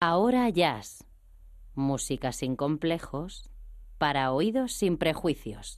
[0.00, 1.04] Ahora Jazz.
[1.74, 3.50] Música sin complejos
[3.98, 5.76] para oídos sin prejuicios.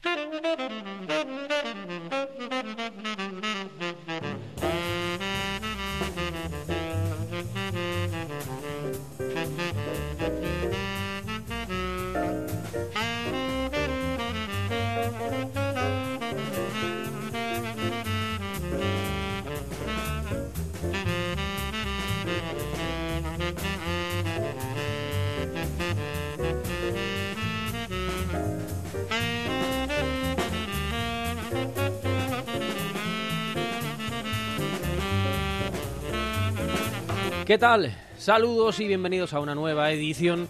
[37.51, 37.93] ¿Qué tal?
[38.17, 40.49] Saludos y bienvenidos a una nueva edición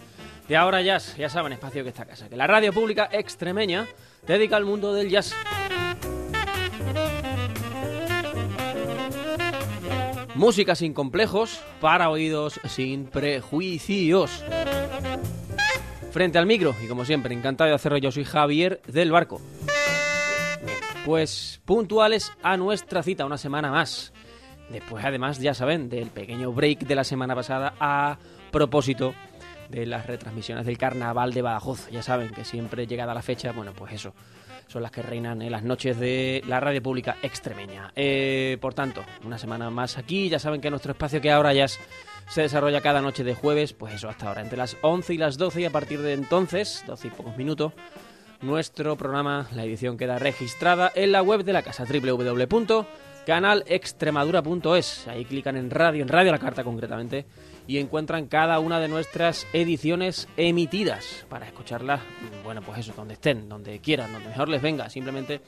[0.49, 1.17] de Ahora Jazz.
[1.17, 3.89] Ya saben, espacio que está casa, que la radio pública extremeña
[4.27, 5.35] dedica al mundo del jazz.
[10.35, 14.45] Música sin complejos, para oídos sin prejuicios.
[16.13, 19.41] Frente al micro, y como siempre, encantado de hacerlo, yo soy Javier del Barco.
[21.07, 24.13] Pues puntuales a nuestra cita, una semana más.
[24.71, 28.19] Después, además, ya saben, del pequeño break de la semana pasada a
[28.53, 29.15] propósito
[29.69, 31.89] de las retransmisiones del Carnaval de Badajoz.
[31.91, 34.15] Ya saben que siempre llegada la fecha, bueno, pues eso,
[34.69, 37.93] son las que reinan en las noches de la radio pública extremeña.
[37.97, 41.67] Eh, por tanto, una semana más aquí, ya saben que nuestro espacio que ahora ya
[41.69, 45.37] se desarrolla cada noche de jueves, pues eso, hasta ahora, entre las 11 y las
[45.37, 47.73] 12 y a partir de entonces, 12 y pocos minutos,
[48.41, 51.85] nuestro programa, la edición queda registrada en la web de la casa
[53.31, 55.09] www.canalextremadura.es.
[55.09, 57.27] Ahí clican en radio, en radio la carta concretamente,
[57.67, 62.01] y encuentran cada una de nuestras ediciones emitidas para escucharlas,
[62.43, 65.41] bueno, pues eso, donde estén, donde quieran, donde mejor les venga, simplemente,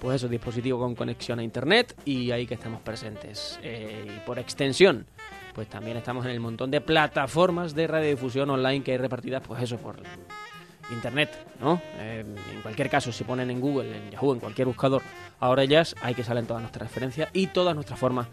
[0.00, 3.60] pues eso, dispositivo con conexión a internet y ahí que estamos presentes.
[3.62, 5.06] Eh, y por extensión,
[5.54, 9.62] pues también estamos en el montón de plataformas de radiodifusión online que hay repartidas, pues
[9.62, 10.02] eso, por
[10.92, 11.80] internet, ¿no?
[11.98, 15.02] Eh, en cualquier caso, si ponen en Google, en Yahoo, en cualquier buscador,
[15.38, 18.28] ahora ya hay que salen todas nuestras referencias y todas nuestras formas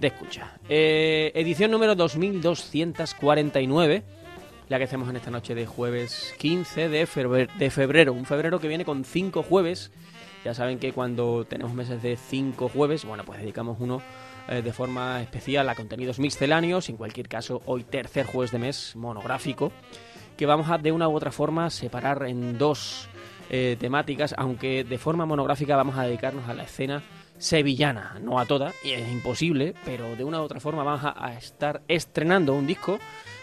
[0.00, 0.52] de escucha.
[0.68, 4.02] Eh, edición número 2249,
[4.68, 8.60] la que hacemos en esta noche de jueves 15 de febrero, de febrero, un febrero
[8.60, 9.90] que viene con cinco jueves.
[10.44, 14.02] Ya saben que cuando tenemos meses de cinco jueves, bueno, pues dedicamos uno
[14.48, 18.94] eh, de forma especial a contenidos misceláneos, en cualquier caso, hoy tercer jueves de mes
[18.94, 19.72] monográfico
[20.36, 23.08] que vamos a de una u otra forma separar en dos
[23.50, 27.02] eh, temáticas, aunque de forma monográfica vamos a dedicarnos a la escena
[27.38, 31.34] sevillana, no a toda, y es imposible, pero de una u otra forma vamos a,
[31.34, 32.98] estar estrenando un disco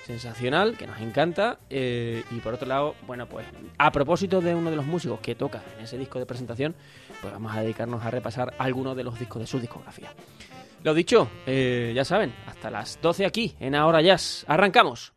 [0.05, 3.45] sensacional que nos encanta eh, y por otro lado, bueno, pues
[3.77, 6.75] a propósito de uno de los músicos que toca en ese disco de presentación,
[7.21, 10.09] pues vamos a dedicarnos a repasar algunos de los discos de su discografía.
[10.83, 14.45] Lo dicho, eh, ya saben, hasta las 12 aquí en Ahora Jazz.
[14.47, 15.13] Arrancamos.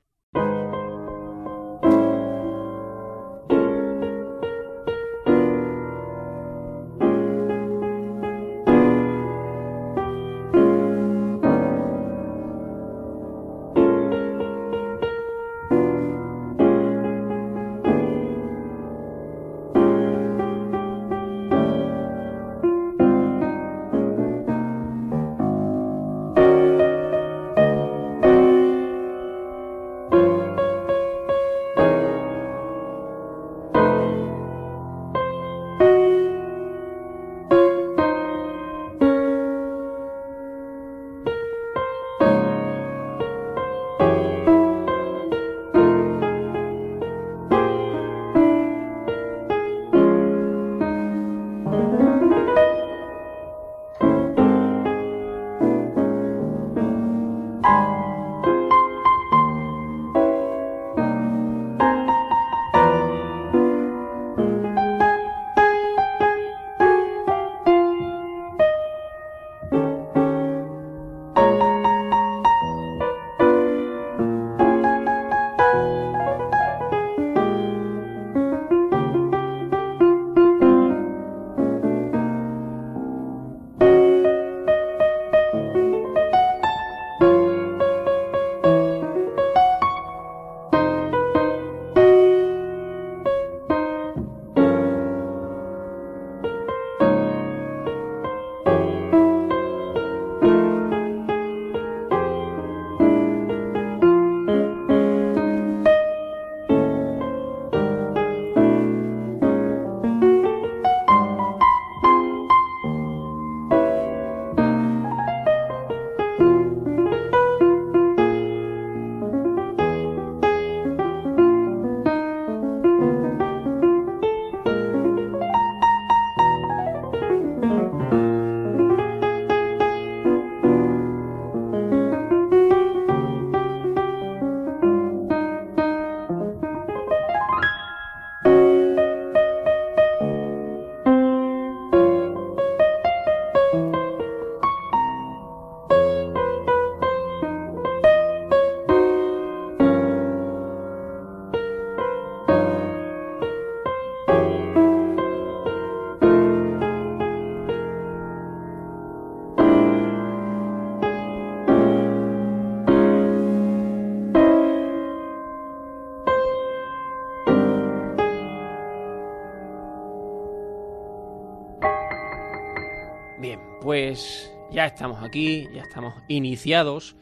[175.24, 177.16] Aquí, ya estamos iniciados,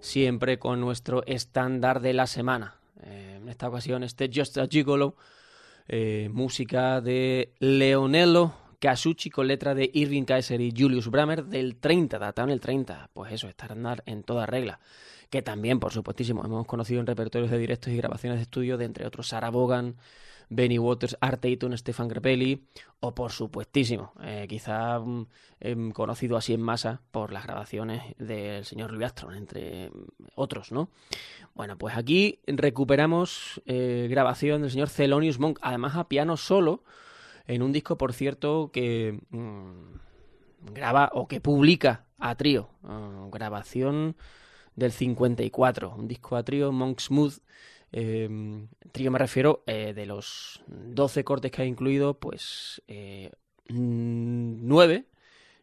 [0.00, 2.76] siempre con nuestro estándar de la semana.
[3.02, 5.16] Eh, en esta ocasión, este Just a Gigolo,
[5.88, 12.18] eh, música de Leonello Casucci con letra de Irving Kaiser y Julius Bramer del 30,
[12.18, 13.10] datado en el 30.
[13.12, 14.80] Pues eso, estándar en toda regla.
[15.30, 18.84] Que también, por supuestísimo, hemos conocido en repertorios de directos y grabaciones de estudio de,
[18.84, 19.96] entre otros, Sarah Vaughan,
[20.48, 22.66] Benny Waters, Art Tatum, Stefan Grappelli,
[23.00, 25.26] o por supuestísimo, eh, quizá mm,
[25.60, 29.90] em, conocido así en masa por las grabaciones del señor Louis entre
[30.34, 30.90] otros, ¿no?
[31.54, 36.82] Bueno, pues aquí recuperamos eh, grabación del señor Thelonious Monk, además a piano solo,
[37.46, 44.16] en un disco, por cierto, que mm, graba o que publica a trío, ah, grabación
[44.74, 47.38] del 54, un disco a trío, Monk Smooth,
[47.92, 48.28] eh,
[48.92, 53.32] trío me refiero, eh, de los 12 cortes que ha incluido, pues eh,
[53.68, 55.06] 9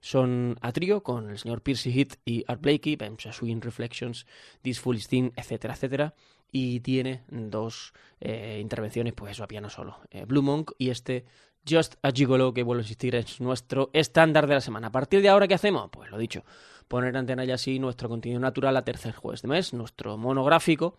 [0.03, 2.97] son a trío con el señor Percy Heath y Art Blakey,
[3.31, 4.27] Swing Reflections,
[4.61, 6.13] This Foolish Thing, etcétera, etcétera.
[6.51, 10.01] Y tiene dos eh, intervenciones, pues eso, a piano solo.
[10.11, 11.23] Eh, Blue Monk y este
[11.67, 14.87] Just a Gigolo, que vuelvo a insistir, es nuestro estándar de la semana.
[14.87, 15.89] A partir de ahora, ¿qué hacemos?
[15.89, 16.43] Pues lo dicho,
[16.89, 20.97] poner antena ya así nuestro contenido natural a tercer jueves de mes, nuestro monográfico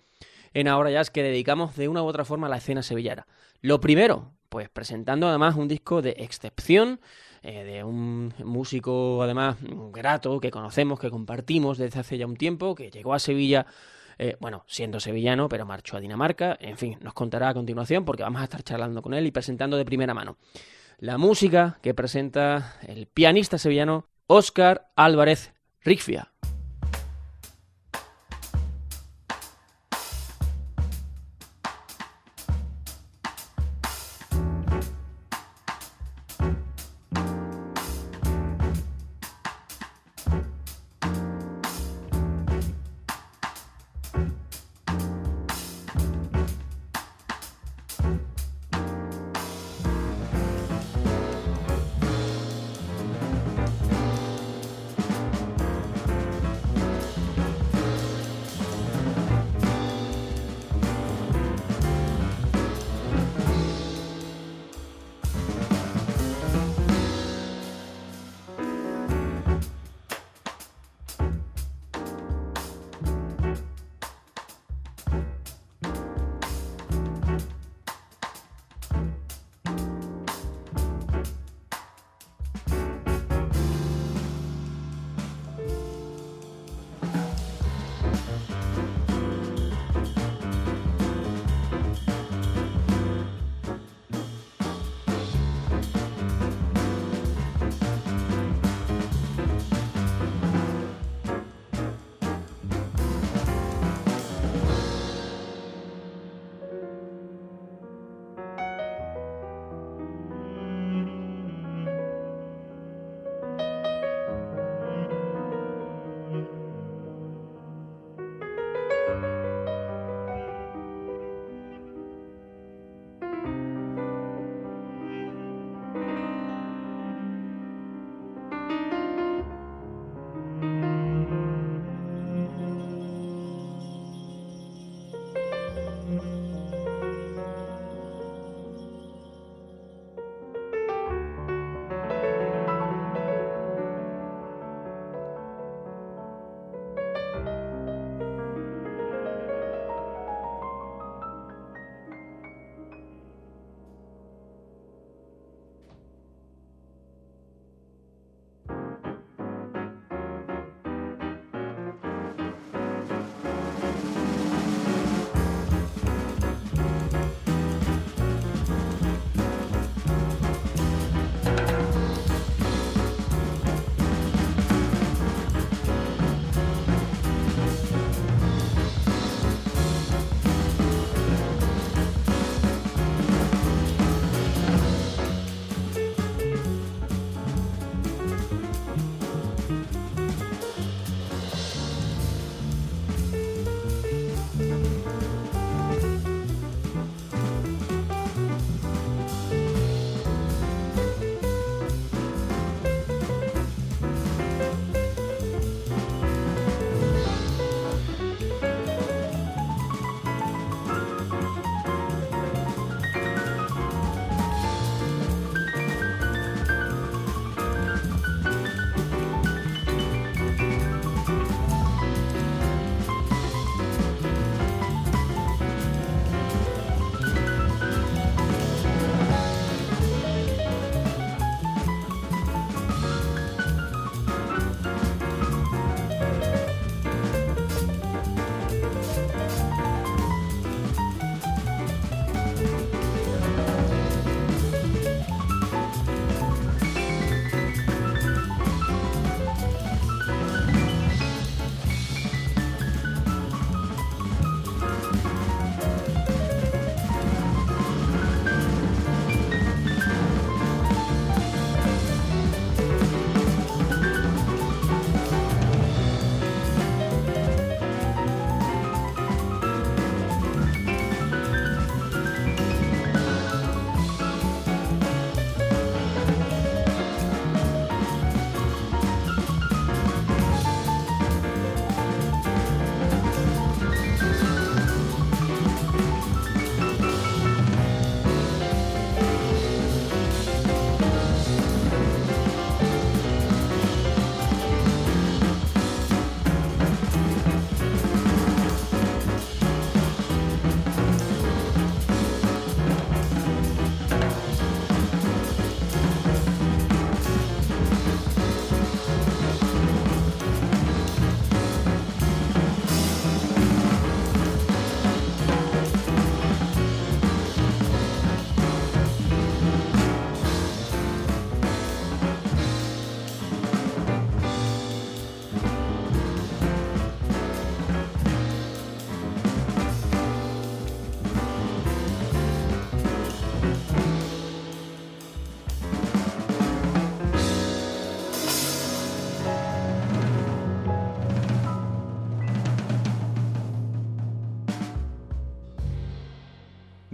[0.55, 3.27] en Ahora Jazz que dedicamos de una u otra forma a la escena sevillana.
[3.61, 7.01] Lo primero, pues presentando además un disco de excepción,
[7.43, 9.57] eh, de un músico además
[9.93, 13.67] grato que conocemos, que compartimos desde hace ya un tiempo, que llegó a Sevilla.
[14.17, 16.57] Eh, bueno, siendo sevillano, pero marchó a Dinamarca.
[16.61, 19.77] En fin, nos contará a continuación porque vamos a estar charlando con él y presentando
[19.77, 20.37] de primera mano
[20.99, 25.53] la música que presenta el pianista sevillano Óscar Álvarez
[25.83, 26.33] Ricfia.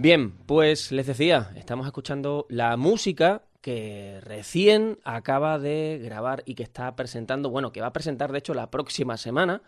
[0.01, 6.63] Bien, pues les decía, estamos escuchando la música que recién acaba de grabar y que
[6.63, 9.61] está presentando, bueno, que va a presentar de hecho la próxima semana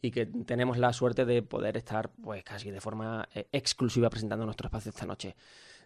[0.00, 4.46] y que tenemos la suerte de poder estar pues casi de forma eh, exclusiva presentando
[4.46, 5.36] nuestro espacio esta noche.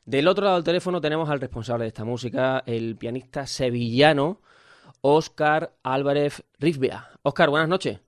[0.05, 4.41] Del otro lado del teléfono tenemos al responsable de esta música, el pianista sevillano
[5.01, 7.09] Óscar Álvarez Rifbea.
[7.25, 7.99] Óscar, buenas noches.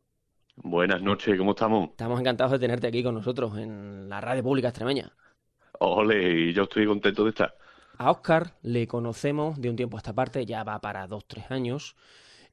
[0.54, 1.88] Buenas noches, ¿cómo estamos?
[1.90, 5.12] Estamos encantados de tenerte aquí con nosotros en la radio pública extremeña.
[5.82, 7.56] Ole, y yo estoy contento de estar.
[7.98, 11.50] A Óscar le conocemos de un tiempo a esta parte, ya va para dos, tres
[11.50, 11.96] años,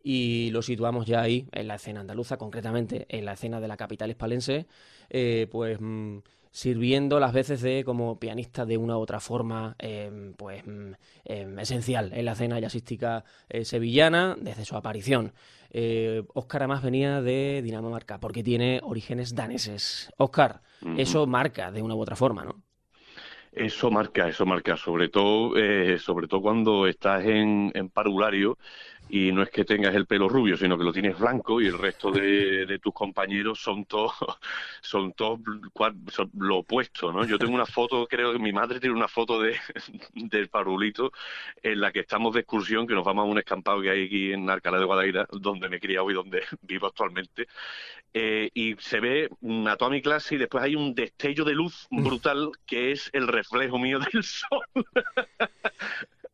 [0.04, 3.78] y lo situamos ya ahí, en la escena andaluza, concretamente en la escena de la
[3.78, 4.68] capital hispalense,
[5.10, 6.20] eh, pues mm,
[6.52, 10.92] sirviendo las veces de como pianista de una u otra forma, em, pues mm,
[11.26, 15.34] em, esencial en la escena jazzística eh, sevillana desde su aparición.
[15.72, 20.12] Eh, Óscar además venía de Dinamarca porque tiene orígenes daneses.
[20.18, 20.62] Óscar,
[20.98, 22.64] eso marca de una u otra forma, ¿no?
[23.52, 28.58] Eso marca, eso marca, sobre todo, eh, sobre todo cuando estás en, en parvulario
[29.10, 31.78] y no es que tengas el pelo rubio, sino que lo tienes blanco y el
[31.78, 34.14] resto de, tus compañeros son todos
[34.82, 35.40] son todos
[36.38, 37.26] lo opuesto, ¿no?
[37.26, 39.58] Yo tengo una foto, creo que mi madre tiene una foto de
[40.14, 41.12] del parulito
[41.64, 44.32] en la que estamos de excursión, que nos vamos a un escampado que hay aquí
[44.32, 47.48] en Alcalá de Guadaira, donde me he criado y donde vivo actualmente,
[48.14, 49.30] eh, y se ve
[49.68, 53.28] a toda mi clase y después hay un destello de luz brutal que es el
[53.28, 54.62] reflejo mío del sol.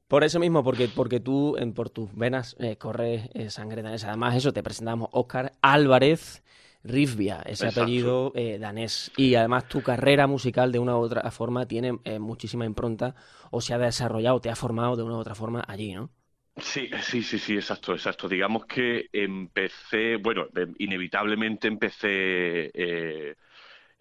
[0.07, 4.09] Por eso mismo, porque, porque tú en, por tus venas eh, corre eh, sangre danesa.
[4.09, 6.43] Además, eso te presentamos Óscar Álvarez
[6.83, 9.11] Rifbia, ese apellido eh, danés.
[9.17, 13.15] Y además tu carrera musical de una u otra forma tiene muchísima impronta
[13.49, 16.11] o se ha desarrollado, te ha formado de una u otra forma allí, ¿no?
[16.57, 18.29] Sí, sí, sí, sí, exacto, exacto.
[18.29, 20.45] Digamos que empecé, bueno,
[20.77, 22.71] inevitablemente empecé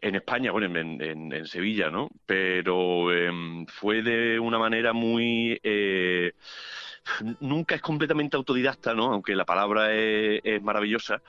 [0.05, 2.11] en España, bueno, en, Sevilla, ¿no?
[2.27, 5.59] Pero em, fue de una manera muy...
[5.63, 6.33] Eh,
[7.41, 9.15] nunca es completamente autodidacta, ¿no?
[9.15, 11.23] Aunque la palabra es, maravillosa,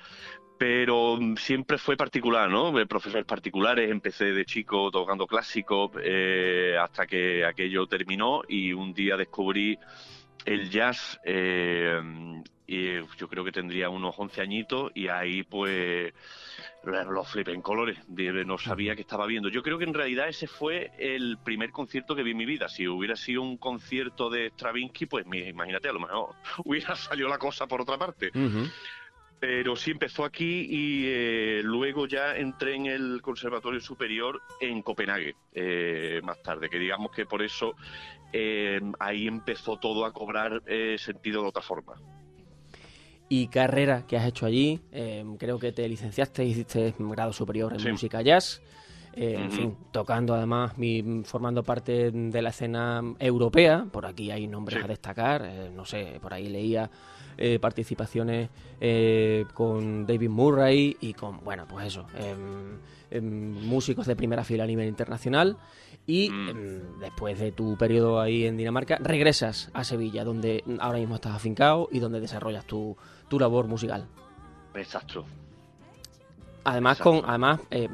[0.58, 2.74] pero siempre fue particular, ¿no?
[2.86, 9.16] Profesores particulares, empecé de chico tocando clásico eh, hasta que aquello terminó y un día
[9.16, 9.80] descubrí
[10.44, 12.02] el jazz eh,
[12.68, 16.14] y yo creo que tendría unos 11 añitos y ahí pues
[16.84, 19.50] los flipé en colores, no sabía que estaba viendo.
[19.50, 22.70] Yo creo que en realidad ese fue el primer concierto que vi en mi vida.
[22.70, 27.38] Si hubiera sido un concierto de Stravinsky, pues imagínate, a lo mejor hubiera salido la
[27.38, 28.32] cosa por otra parte.
[29.40, 35.36] Pero sí empezó aquí y eh, luego ya entré en el Conservatorio Superior en Copenhague
[35.54, 37.76] eh, más tarde, que digamos que por eso
[38.32, 40.64] eh, ahí empezó todo a cobrar
[40.98, 41.96] sentido de otra forma
[43.30, 44.82] y carrera que has hecho allí.
[44.92, 48.62] Em, creo que te licenciaste y hiciste grado superior en música jazz.
[49.18, 50.74] Eh, en fin, tocando además,
[51.24, 53.88] formando parte de la escena europea.
[53.90, 55.44] Por aquí hay nombres a destacar.
[55.46, 56.90] Eh, no sé, por ahí leía
[57.38, 58.50] eh, participaciones
[59.54, 62.78] con David Murray y con, bueno, pues eso, em,
[63.10, 65.58] em, músicos de primera fila a nivel internacional.
[66.08, 67.00] Y mm.
[67.00, 71.88] después de tu periodo ahí en Dinamarca, regresas a Sevilla, donde ahora mismo estás afincado
[71.92, 72.96] y donde desarrollas tu,
[73.28, 74.08] tu labor musical.
[74.74, 75.26] Exacto.
[76.64, 77.90] Además, con además eh,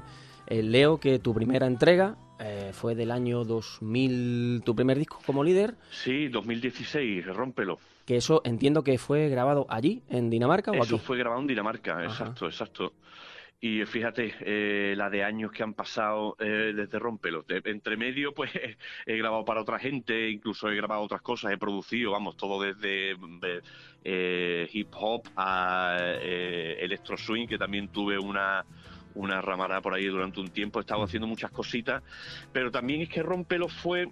[0.48, 5.44] eh, leo que tu primera entrega eh, fue del año 2000, tu primer disco como
[5.44, 5.76] líder.
[5.92, 7.80] Sí, 2016, Rómpelo.
[8.06, 12.04] Que eso entiendo que fue grabado allí, en Dinamarca o Eso fue grabado en Dinamarca,
[12.04, 12.94] exacto, exacto.
[13.64, 17.46] Y fíjate, eh, la de años que han pasado eh, desde Rompelo.
[17.48, 18.50] entre medio, pues
[19.06, 23.16] he grabado para otra gente, incluso he grabado otras cosas, he producido, vamos, todo desde
[24.04, 28.66] eh, hip hop a electro swing, que también tuve una,
[29.14, 30.80] una ramada por ahí durante un tiempo.
[30.80, 32.02] He estado haciendo muchas cositas,
[32.52, 34.10] pero también es que Rompelo fue,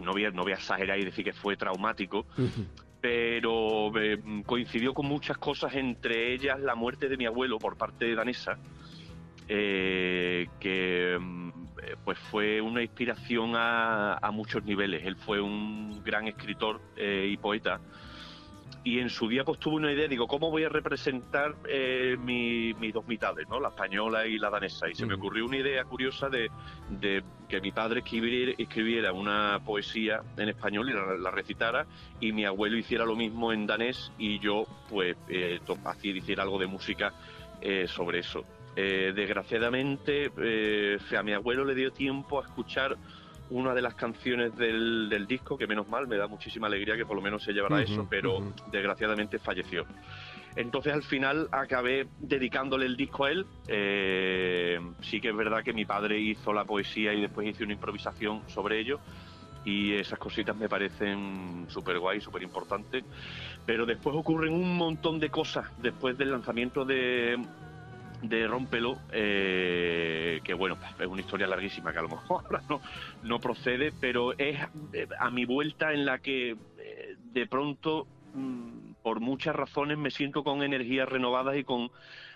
[0.00, 2.24] no voy a, no voy a exagerar y decir que fue traumático,
[3.00, 3.90] pero
[4.46, 8.60] coincidió con muchas cosas, entre ellas la muerte de mi abuelo por parte de danesa
[9.48, 11.50] eh, que mm,
[12.04, 15.04] pues fue una inspiración a, muchos niveles.
[15.04, 17.80] Él fue un gran escritor eh, y poeta.
[18.84, 22.92] Y en su día pues tuve una idea, digo, ¿cómo voy a representar eh, mis
[22.92, 23.60] dos mitades, ¿no?
[23.60, 24.88] la española y la danesa?
[24.88, 26.50] Y se me ocurrió una idea curiosa de,
[27.48, 31.86] que mi padre escribiera, escribiera, una poesía en español y la, recitara,
[32.18, 35.60] y mi abuelo hiciera lo mismo en danés y yo pues eh,
[36.02, 37.12] hiciera algo de música
[37.86, 38.44] sobre eso.
[38.74, 42.96] Eh, desgraciadamente, eh, a mi abuelo le dio tiempo a escuchar
[43.50, 47.16] una de las canciones del, disco, que menos mal, me da muchísima alegría que por
[47.16, 49.84] lo menos se llevara eso, pero desgraciadamente falleció.
[50.56, 53.46] Entonces al final acabé dedicándole el disco a él.
[53.68, 57.74] Eh, sí que es verdad que mi padre hizo la poesía y después hice una
[57.74, 59.00] improvisación sobre ello.
[59.64, 63.04] Y esas cositas me parecen súper guay, súper importantes.
[63.64, 67.38] Pero después ocurren un montón de cosas después del lanzamiento de,
[68.22, 72.80] de Rompelo, eh, que bueno, es una historia larguísima que a lo mejor ahora no,
[73.22, 74.58] no procede, pero es
[74.92, 76.56] eh, a mi vuelta en la que
[77.32, 81.90] de pronto mm, por muchas razones me siento con energías renovadas y con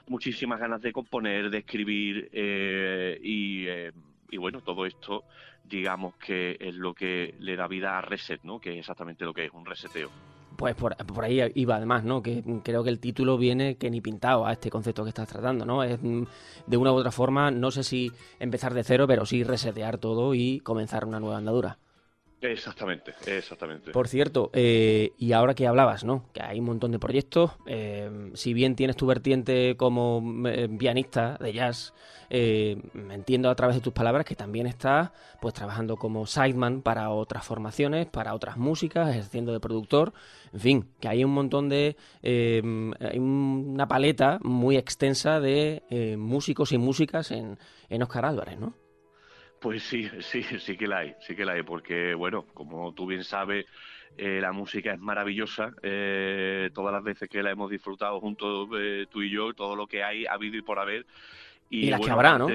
[0.08, 3.92] muchísimas ganas de componer, de escribir eh, eh,
[4.30, 5.24] y, bueno, todo esto
[5.64, 8.60] digamos que es lo que le da vida a Reset, ¿no?
[8.60, 10.10] Que es exactamente lo que es, un reseteo.
[10.56, 12.22] Pues por, por, ahí iba además, ¿no?
[12.22, 15.64] Que creo que el título viene que ni pintado a este concepto que estás tratando,
[15.64, 15.82] ¿no?
[15.82, 16.22] Es mm,
[16.66, 20.34] de una u otra forma, no sé si empezar de cero, pero sí resetear todo
[20.34, 21.78] y comenzar una nueva andadura.
[22.40, 23.92] Exactamente, exactamente.
[23.92, 26.26] Por cierto, eh, y ahora que hablabas, ¿no?
[26.34, 27.52] Que hay un montón de proyectos.
[27.66, 31.94] Eh, si bien tienes tu vertiente como eh, pianista de jazz,
[32.28, 37.46] entiendo a través de tus palabras que también estás pues trabajando como sideman para otras
[37.46, 40.12] formaciones, para otras músicas, ejerciendo de productor.
[40.52, 41.96] En fin, que hay un montón de.
[42.22, 48.74] hay una paleta muy extensa de músicos y músicas en, en Oscar Álvarez, ¿no?
[49.60, 53.06] Pues sí, sí, sí que la hay, sí que la hay, porque bueno, como tú
[53.06, 53.66] bien sabes,
[54.16, 59.06] eh, la música es maravillosa, eh, todas las veces que la hemos disfrutado juntos eh,
[59.10, 61.06] tú y yo, todo lo que hay, ha habido y por haber.
[61.68, 62.48] Y, las que habrá, ¿no?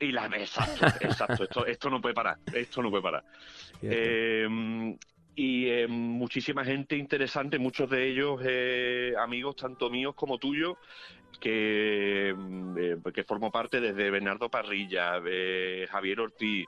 [0.00, 3.24] y las exacto, exacto, esto, esto no puede parar, esto no puede parar.
[5.40, 8.40] y muchísima gente interesante, muchos de ellos
[9.16, 10.76] amigos tanto míos como tuyos,
[11.38, 15.20] que, mm, eh, que formó parte desde Bernardo Parrilla,
[15.88, 16.66] Javier Ortiz,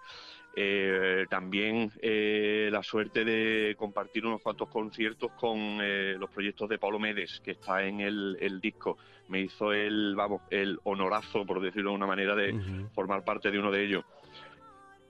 [0.55, 5.79] eh, también eh, la suerte de compartir unos cuantos conciertos con
[6.19, 8.99] los proyectos de Paulo Medes, que está en el, disco.
[9.29, 12.55] Me hizo el, vamos, el honorazo, por decirlo de una manera, de
[12.95, 14.05] formar parte de uno de ellos.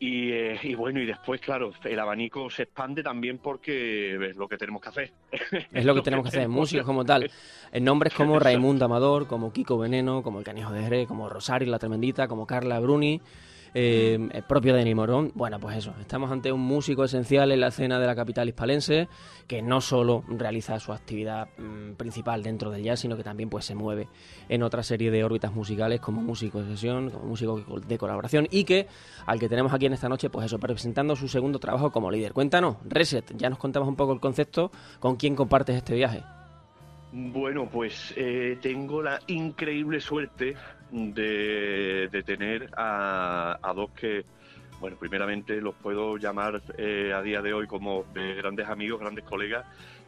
[0.02, 4.56] Eh, y, bueno, y después, claro, el abanico se expande también porque es lo que
[4.56, 5.12] tenemos que hacer.
[5.72, 7.30] Es lo que tenemos que hacer, músicos como tal.
[7.70, 11.70] En nombres como Raimundo Amador, como Kiko Veneno, como El Canijo de Jerez, como Rosario
[11.70, 13.20] La Tremendita, como Carla Bruni,
[13.74, 15.32] eh, el propio Denis Morón.
[15.34, 19.08] Bueno, pues eso, estamos ante un músico esencial en la escena de la capital hispalense
[19.46, 23.64] que no solo realiza su actividad mm, principal dentro del jazz, sino que también pues
[23.64, 24.08] se mueve
[24.48, 28.64] en otra serie de órbitas musicales como músico de sesión, como músico de colaboración y
[28.64, 28.86] que
[29.26, 32.32] al que tenemos aquí en esta noche, pues eso, presentando su segundo trabajo como líder.
[32.32, 36.22] Cuéntanos, Reset, ya nos contamos un poco el concepto, ¿con quién compartes este viaje?
[37.12, 40.54] Bueno, pues eh, tengo la increíble suerte
[40.92, 44.24] de, tener a, dos que,
[44.80, 49.24] bueno, primeramente los puedo llamar eh, a día de hoy como eh, grandes amigos, grandes
[49.24, 49.66] colegas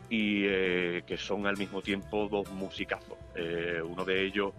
[0.09, 3.19] y eh, que son al mismo tiempo dos musicazos.
[3.85, 4.53] uno de ellos,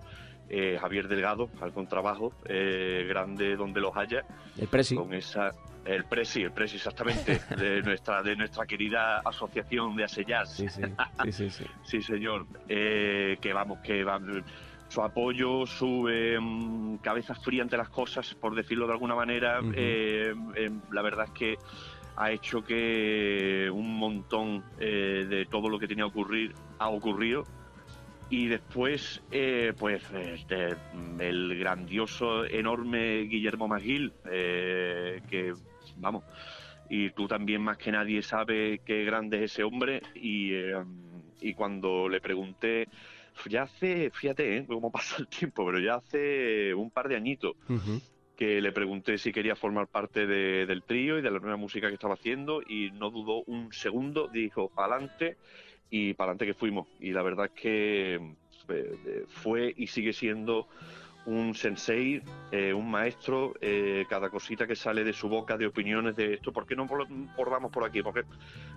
[0.80, 4.24] Javier Delgado, al contrabajo, grande donde los haya.
[4.58, 4.96] El Presi.
[4.96, 5.52] Con esa,
[5.86, 10.56] el Presi, el Presi exactamente, de nuestra, de nuestra querida asociación de Asellas.
[10.56, 10.82] Sí, sí,
[11.24, 11.66] sí, sí, sí.
[11.84, 12.46] sí señor.
[12.68, 14.44] que vamos, que vamos
[14.94, 20.36] su apoyo, su em, cabeza fría ante las cosas, por decirlo de alguna manera, eh,
[20.56, 21.58] em, la verdad es que
[22.16, 27.44] ha hecho que un montón eh, de todo lo que tenía que ocurrir ha ocurrido.
[28.30, 30.76] Y después, eh, pues, este,
[31.20, 35.54] el grandioso, enorme Guillermo Magil, que,
[35.98, 36.24] vamos,
[36.90, 40.02] y tú también más que nadie sabes qué grande es ese hombre.
[40.16, 40.86] Y, em,
[41.42, 42.88] y cuando le pregunté
[43.48, 44.66] ya hace, fíjate ¿eh?
[44.68, 47.56] cómo pasa el tiempo, pero ya hace un par de añitos
[48.36, 51.94] que le pregunté si quería formar parte del trío y de la nueva música que
[51.94, 55.38] estaba haciendo y no dudó un segundo, dijo, adelante
[55.90, 56.88] y para adelante que fuimos.
[57.00, 58.16] Y la verdad es que
[58.70, 60.68] eh, fue y sigue siendo
[61.26, 66.16] un sensei, eh, un maestro, eh, cada cosita que sale de su boca de opiniones
[66.16, 68.02] de esto, ¿por qué no bordamos por aquí?
[68.02, 68.24] Porque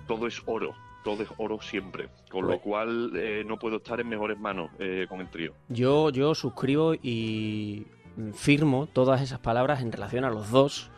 [0.07, 4.09] todo es oro, todo es oro siempre, con lo cual eh, no puedo estar en
[4.09, 4.71] mejores manos
[5.09, 5.53] con el trío.
[5.69, 7.87] Yo, yo suscribo y
[8.35, 10.91] firmo todas esas palabras en relación a los dos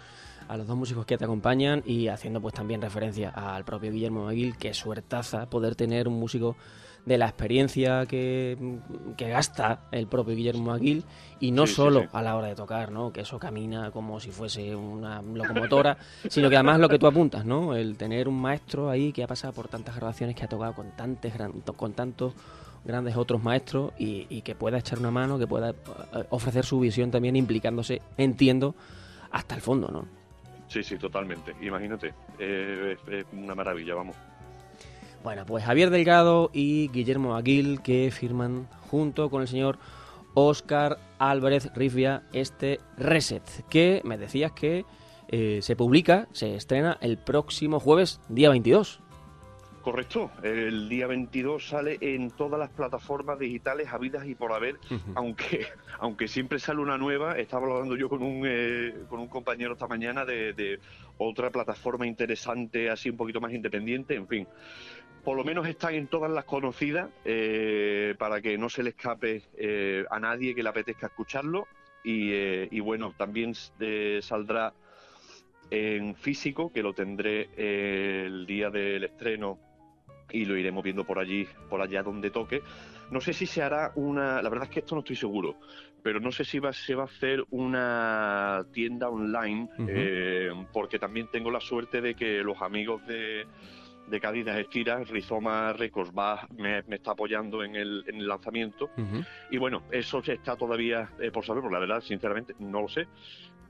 [0.48, 4.24] a los dos músicos que te acompañan y haciendo pues también referencia al propio Guillermo
[4.24, 6.56] Maguil, que suertaza poder tener un músico
[7.08, 8.56] de la experiencia que,
[9.18, 11.04] gasta el propio Guillermo Aguil
[11.40, 13.12] y no solo a la hora de tocar, ¿no?
[13.12, 15.96] Que eso camina como si fuese una locomotora,
[16.28, 17.74] sino que además lo que tú apuntas, ¿no?
[17.74, 20.90] El tener un maestro ahí que ha pasado por tantas grabaciones, que ha tocado con,
[20.90, 21.32] tantos,
[21.76, 22.34] con tantos
[22.84, 25.74] grandes otros maestros y, que pueda echar una mano, que pueda eh,
[26.28, 28.74] ofrecer su visión también implicándose, entiendo,
[29.30, 30.06] hasta el fondo, ¿no?
[30.68, 31.54] Sí, sí, totalmente.
[31.62, 32.98] Imagínate, es
[33.32, 34.14] una maravilla, vamos.
[35.22, 39.78] Bueno, pues Javier Delgado y Guillermo Aguil que firman junto con el señor
[40.34, 44.84] Oscar Álvarez Rifia este Reset, que me decías que
[45.28, 49.00] eh, se publica, se estrena el próximo jueves, día 22.
[49.82, 54.76] Correcto, el día 22 sale en todas las plataformas digitales habidas y por haber,
[55.14, 55.66] aunque
[55.98, 57.38] aunque siempre sale una nueva.
[57.38, 60.78] Estaba hablando yo con un, eh, con un compañero esta mañana de,
[61.16, 64.46] otra plataforma interesante, así un poquito más independiente, en fin.
[65.28, 69.42] Por lo menos están en todas las conocidas eh, para que no se le escape
[69.58, 71.68] eh, a nadie que le apetezca escucharlo.
[72.02, 73.52] Y, y bueno, también
[74.22, 74.72] saldrá
[75.70, 79.58] en físico, que lo tendré el día del estreno
[80.30, 82.62] y lo iremos viendo por allí, por allá donde toque.
[83.10, 85.56] No sé si se hará una, la verdad es que esto no estoy seguro,
[86.02, 91.28] pero no sé si va, se va a hacer una tienda online, eh, porque también
[91.30, 93.46] tengo la suerte de que los amigos de,
[94.08, 98.90] de de Estiras, Rizoma Records, va, me, está apoyando en el, en el lanzamiento.
[99.50, 103.06] Y bueno, eso está todavía eh, por saber, porque la verdad, sinceramente, no lo sé.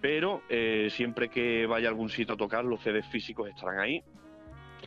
[0.01, 4.03] Pero eh, siempre que vaya a algún sitio a tocar, los CDs físicos estarán ahí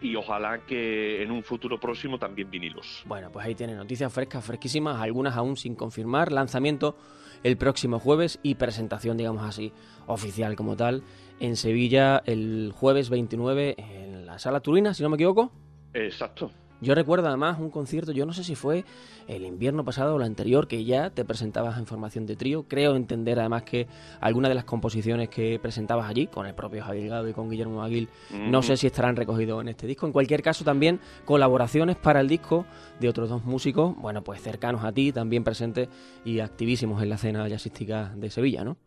[0.01, 3.03] y ojalá que en un futuro próximo también vinilos.
[3.05, 6.95] Bueno, pues ahí tiene noticias frescas, fresquísimas, algunas aún sin confirmar, lanzamiento
[7.43, 9.73] el próximo jueves y presentación, digamos así,
[10.07, 11.03] oficial como tal,
[11.39, 15.51] en Sevilla el jueves 29 en la Sala Turina, si no me equivoco.
[15.93, 16.51] Exacto.
[16.81, 18.83] Yo recuerdo además un concierto, yo no sé si fue
[19.27, 22.63] el invierno pasado o el anterior, que ya te presentabas en formación de trío.
[22.67, 23.87] Creo entender además que
[24.19, 27.83] algunas de las composiciones que presentabas allí, con el propio Javier Gado y con Guillermo
[27.83, 30.07] Aguil, no sé si estarán recogidos en este disco.
[30.07, 32.65] En cualquier caso, también colaboraciones para el disco
[32.99, 35.87] de otros dos músicos, bueno, pues cercanos a ti, también presentes
[36.25, 38.77] y activísimos en la escena jazzística de Sevilla, ¿no?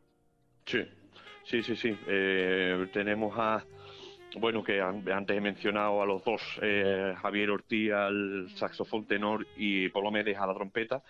[0.66, 0.80] Sí,
[1.44, 1.96] sí, sí, sí.
[2.08, 3.64] Eh, tenemos a
[4.40, 9.88] bueno, que antes he mencionado a los dos, eh, Javier Ortiz al saxofón tenor y
[9.88, 11.02] Polo Méndez a la trompeta,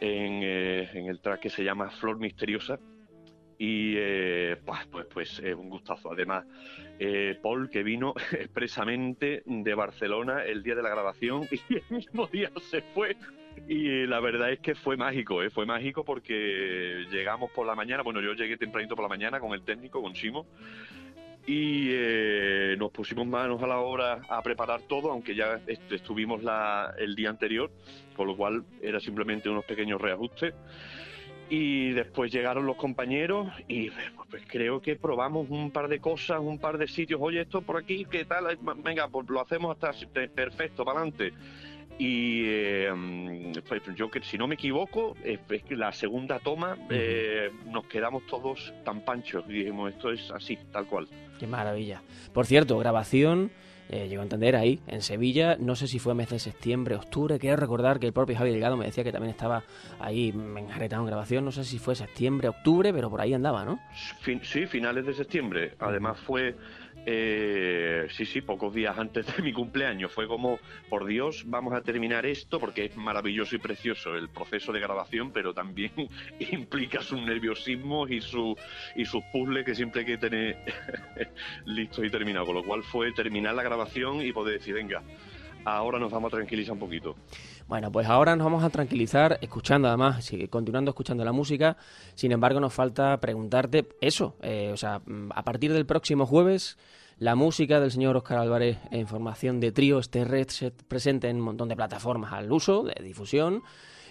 [0.00, 2.78] eh, en, el track que se llama Flor Misteriosa.
[3.58, 6.10] Y eh, pues, pues, pues un gustazo.
[6.12, 6.44] Además,
[7.42, 12.50] Paul, que vino expresamente de Barcelona el día de la grabación y el mismo día
[12.70, 13.16] se fue.
[13.68, 18.20] Y la verdad es que fue mágico, fue mágico porque llegamos por la mañana, bueno,
[18.20, 20.46] yo llegué tempranito por la mañana con el técnico, con Chimo,
[21.46, 26.40] y eh, nos pusimos manos a la obra a preparar todo, aunque ya estuvimos
[26.98, 27.70] el día anterior,
[28.16, 30.54] con lo cual era simplemente unos pequeños reajustes.
[31.50, 33.90] Y después llegaron los compañeros y
[34.30, 37.20] pues creo que probamos un par de cosas, un par de sitios.
[37.22, 38.56] Oye, esto por aquí, ¿qué tal?
[38.82, 39.92] Venga, pues lo hacemos hasta
[40.28, 41.34] perfecto, para adelante.
[41.98, 43.52] Y eh,
[43.94, 48.72] yo que si no me equivoco, es, que la segunda toma eh, nos quedamos todos
[48.84, 51.08] tan panchos y dijimos esto es así, tal cual.
[51.38, 52.02] Qué maravilla.
[52.32, 53.52] Por cierto, grabación,
[53.88, 57.38] eh, llegó a entender ahí, en Sevilla, no sé si fue mes de septiembre, octubre,
[57.38, 59.64] quiero recordar que el propio Javi Delgado me decía que también estaba
[60.00, 63.80] ahí enjaretado en grabación, no sé si fue septiembre, octubre, pero por ahí andaba, ¿no?
[64.42, 65.74] sí, finales de septiembre.
[65.78, 66.56] Además fue
[67.04, 70.12] eh, sí, sí, pocos días antes de mi cumpleaños.
[70.12, 74.72] Fue como, por Dios, vamos a terminar esto porque es maravilloso y precioso el proceso
[74.72, 75.92] de grabación, pero también
[76.52, 78.56] implica su nerviosismo y su
[78.94, 80.58] y sus puzzles que siempre hay que tener
[81.64, 82.46] listos y terminados.
[82.46, 85.02] Con lo cual fue terminar la grabación y poder decir, venga,
[85.64, 87.14] ahora nos vamos a tranquilizar un poquito.
[87.68, 91.76] Bueno, pues ahora nos vamos a tranquilizar escuchando, además, continuando escuchando la música.
[92.14, 94.36] Sin embargo, nos falta preguntarte eso.
[94.42, 96.78] Eh, o sea, mm, a partir del próximo jueves,
[97.18, 100.48] la música del señor Oscar Álvarez en formación de trío, este red
[100.88, 103.62] presente en un montón de plataformas al uso, de difusión.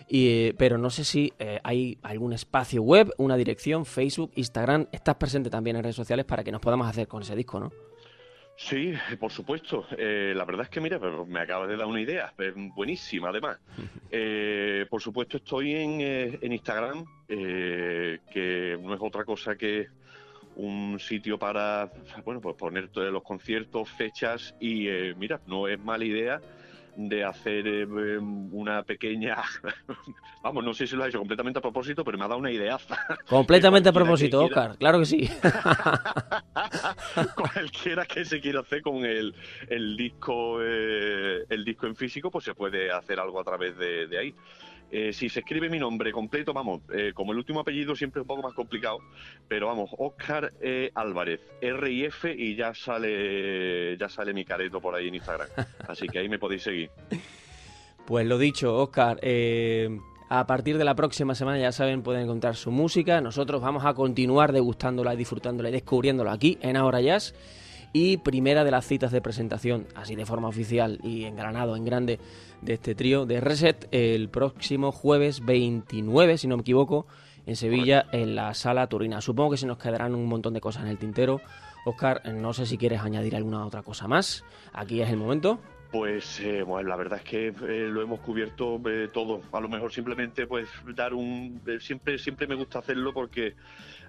[0.07, 4.87] Y, pero no sé si eh, hay algún espacio web, una dirección, Facebook, Instagram.
[4.91, 7.71] Estás presente también en redes sociales para que nos podamos hacer con ese disco, ¿no?
[8.63, 9.87] Sí, por supuesto.
[9.97, 12.33] Eh, la verdad es que, mira, me acabas de dar una idea,
[12.75, 13.59] buenísima además.
[14.13, 19.87] Eh, por supuesto estoy en, eh, en Instagram, que no es otra cosa que
[20.57, 21.89] un sitio para,
[22.25, 26.41] bueno, pues poner todos los conciertos, fechas y, mira, no es mala idea
[26.95, 29.37] de hacer eh, una pequeña.
[30.43, 32.51] Vamos, no sé si lo ha hecho completamente a propósito, pero me ha dado una
[32.51, 32.77] idea.
[33.27, 35.29] Completamente a propósito, Oscar, claro que sí.
[37.35, 39.33] cualquiera que se quiera hacer con el,
[39.67, 44.17] el disco eh, el disco en físico, pues se puede hacer algo a través de
[44.17, 44.35] ahí.
[44.91, 48.23] Eh, si se escribe mi nombre completo, vamos, eh, como el último apellido siempre es
[48.23, 48.99] un poco más complicado,
[49.47, 50.91] pero vamos, Oscar e.
[50.93, 55.47] Álvarez, R y F y ya sale, ya sale mi careto por ahí en Instagram.
[55.87, 56.89] Así que ahí me podéis seguir.
[58.05, 59.97] Pues lo dicho, Oscar, eh,
[60.29, 63.21] a partir de la próxima semana, ya saben, pueden encontrar su música.
[63.21, 67.33] Nosotros vamos a continuar degustándola, disfrutándola y descubriéndola aquí en Ahora Jazz.
[67.93, 72.19] Y primera de las citas de presentación, así de forma oficial y engranado en grande,
[72.61, 77.07] de este trío de Reset el próximo jueves 29, si no me equivoco,
[77.45, 79.21] en Sevilla, en la sala Turina.
[79.21, 81.41] Supongo que se nos quedarán un montón de cosas en el tintero.
[81.85, 84.45] Oscar, no sé si quieres añadir alguna otra cosa más.
[84.73, 85.59] Aquí es el momento.
[85.91, 89.41] Pues eh, bueno, la verdad es que eh, lo hemos cubierto eh, todo.
[89.51, 93.55] A lo mejor simplemente pues dar un siempre siempre me gusta hacerlo porque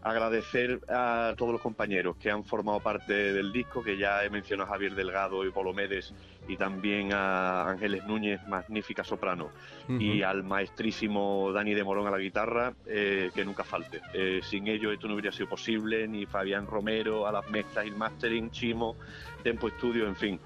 [0.03, 4.69] agradecer a todos los compañeros que han formado parte del disco, que ya he mencionado
[4.69, 6.13] a Javier Delgado y Polomedes
[6.49, 9.51] y también a Ángeles Núñez, magnífica soprano,
[9.89, 14.01] y al maestrísimo Dani de Morón a la guitarra, que nunca falte.
[14.43, 17.97] sin ellos esto no hubiera sido posible, ni Fabián Romero a las mezclas y el
[17.97, 18.97] mastering, Chimo,
[19.43, 20.41] Tempo Estudio, en fin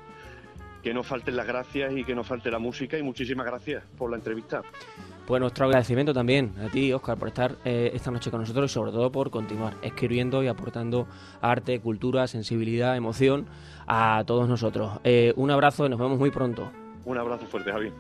[0.87, 4.09] que no falten las gracias y que no falte la música y muchísimas gracias por
[4.09, 4.63] la entrevista.
[5.27, 8.73] Pues nuestro agradecimiento también a ti, Oscar, por estar eh, esta noche con nosotros y
[8.73, 11.09] sobre todo por continuar escribiendo y aportando
[11.41, 13.47] arte, cultura, sensibilidad, emoción
[13.89, 15.01] a todos nosotros.
[15.03, 16.71] Eh, un abrazo y nos vemos muy pronto.
[17.05, 17.91] Un abrazo fuerte, Javi.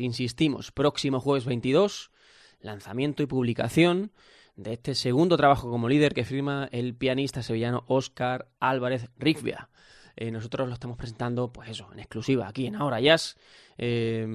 [0.00, 2.10] Insistimos, próximo jueves 22,
[2.60, 4.12] lanzamiento y publicación
[4.56, 9.70] de este segundo trabajo como líder que firma el pianista sevillano Óscar Álvarez Rigvia.
[10.16, 13.36] Eh, nosotros lo estamos presentando, pues eso, en exclusiva aquí en Ahora Jazz.
[13.78, 14.26] Eh,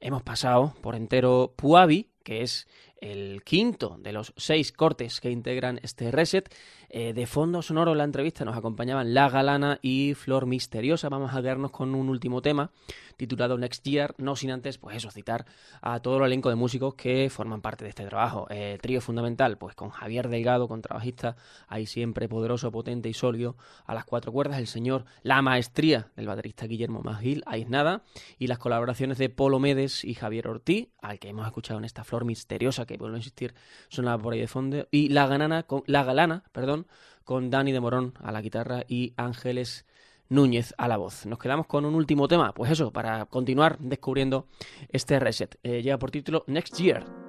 [0.00, 2.66] hemos pasado por entero Puavi, que es
[3.00, 6.52] el quinto de los seis cortes que integran este reset.
[6.92, 11.08] Eh, de fondo sonoro en la entrevista nos acompañaban La Galana y Flor Misteriosa.
[11.08, 12.72] Vamos a quedarnos con un último tema
[13.16, 15.44] titulado Next Year, no sin antes, pues eso, citar
[15.82, 18.46] a todo el elenco de músicos que forman parte de este trabajo.
[18.48, 21.36] Eh, trío fundamental, pues con Javier Delgado, contrabajista,
[21.68, 26.26] ahí siempre poderoso, potente y sólido, a las cuatro cuerdas, el señor La Maestría del
[26.26, 28.04] baterista Guillermo Magil, ahí es nada,
[28.38, 32.04] y las colaboraciones de Polo Medes y Javier Ortiz, al que hemos escuchado en esta
[32.04, 33.52] Flor Misteriosa, que vuelvo a insistir,
[33.90, 36.79] sonaba por ahí de fondo, y La, ganana, la Galana, perdón,
[37.24, 39.86] con Dani de Morón a la guitarra y Ángeles
[40.28, 41.26] Núñez a la voz.
[41.26, 44.46] Nos quedamos con un último tema, pues eso, para continuar descubriendo
[44.88, 45.58] este reset.
[45.62, 47.19] Eh, lleva por título Next Year.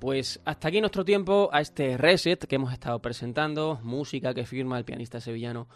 [0.00, 4.78] Pues hasta aquí nuestro tiempo a este reset que hemos estado presentando, música que firma
[4.78, 5.68] el pianista sevillano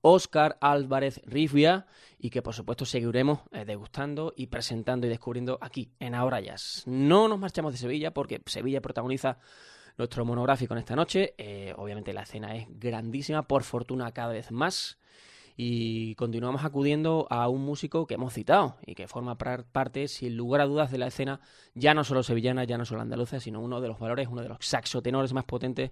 [0.00, 1.86] Óscar Álvarez Rifia
[2.18, 6.84] y que por supuesto seguiremos eh, degustando y presentando y descubriendo aquí en Ahora Jazz.
[6.86, 9.38] No nos marchamos de Sevilla porque Sevilla protagoniza
[9.98, 11.34] nuestro monográfico en esta noche.
[11.36, 14.98] Eh, obviamente la escena es grandísima, por fortuna cada vez más
[15.56, 20.60] y continuamos acudiendo a un músico que hemos citado y que forma parte, sin lugar
[20.60, 21.40] a dudas, de la escena
[21.74, 24.48] ya no solo sevillana, ya no solo andaluza, sino uno de los valores, uno de
[24.48, 25.90] los saxotenores más potentes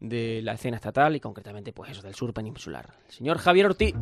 [0.00, 2.94] de la escena estatal y concretamente pues eso del sur peninsular.
[3.06, 3.94] El señor Javier Ortiz.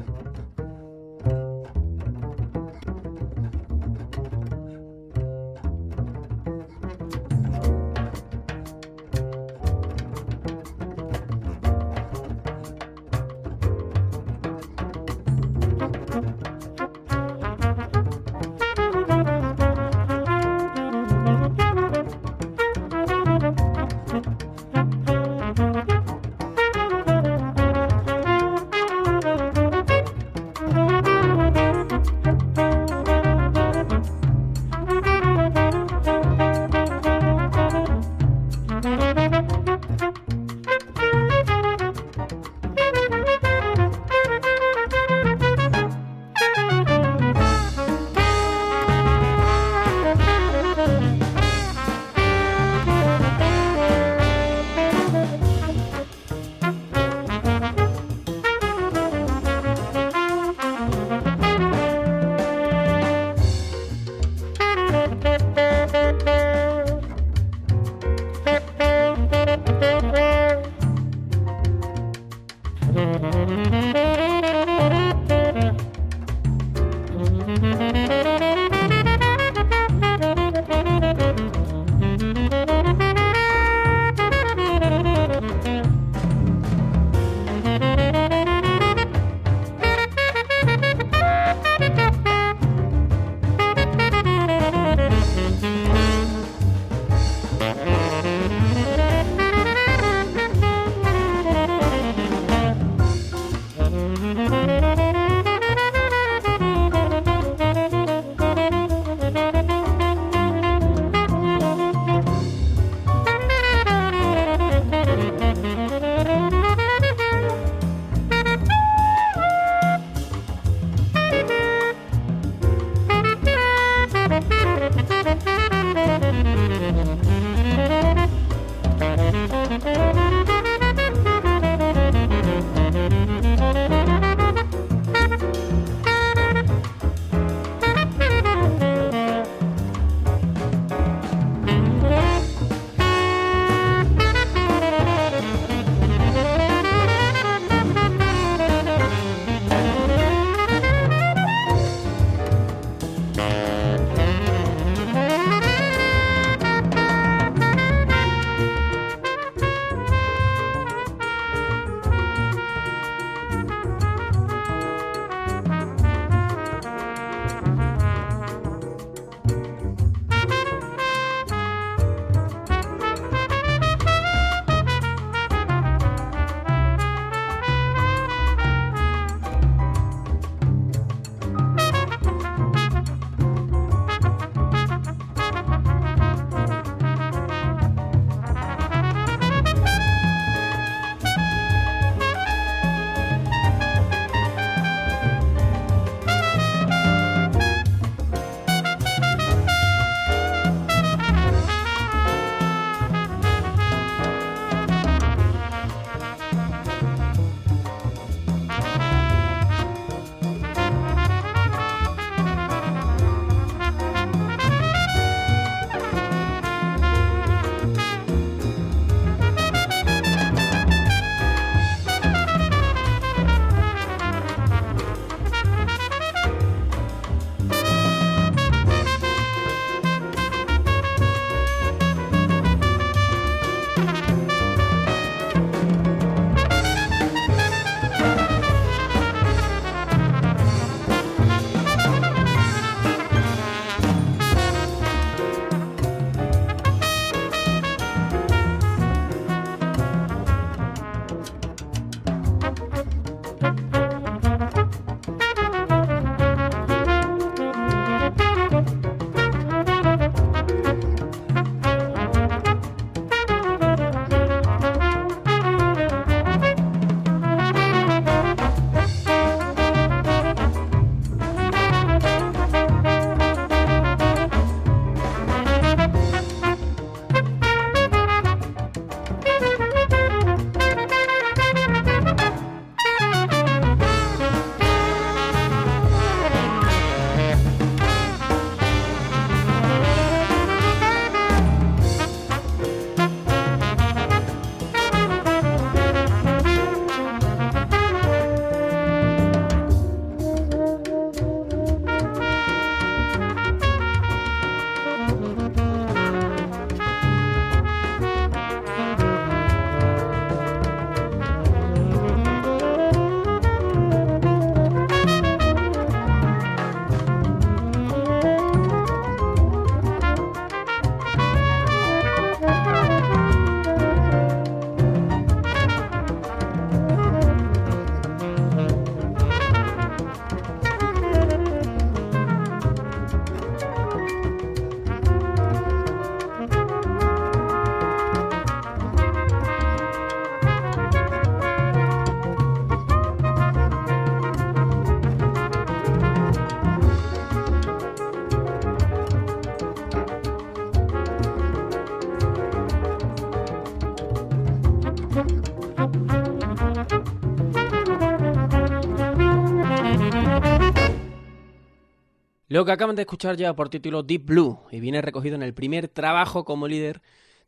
[362.77, 365.73] Lo que acaban de escuchar ya por título Deep Blue y viene recogido en el
[365.73, 367.23] primer trabajo como líder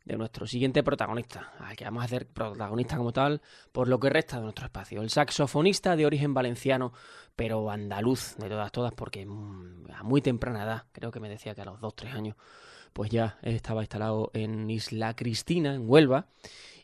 [0.05, 3.41] de nuestro siguiente protagonista, al que vamos a hacer protagonista como tal
[3.71, 5.01] por lo que resta de nuestro espacio.
[5.01, 6.93] El saxofonista de origen valenciano,
[7.35, 11.55] pero andaluz de todas, todas, porque mm, a muy temprana edad, creo que me decía
[11.55, 12.35] que a los 2-3 años,
[12.93, 16.27] pues ya estaba instalado en Isla Cristina, en Huelva,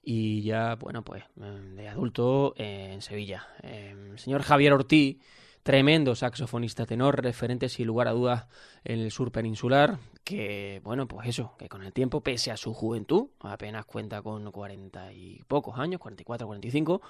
[0.01, 3.49] y ya, bueno, pues mm, de adulto en Sevilla.
[3.61, 5.19] El em, señor Javier Ortiz
[5.65, 8.45] tremendo saxofonista tenor, referente sin lugar a dudas
[8.83, 12.71] en el sur peninsular, que bueno, pues eso, que con el tiempo, pese a su
[12.71, 17.01] juventud, apenas cuenta con cuarenta y pocos años, 44, 45,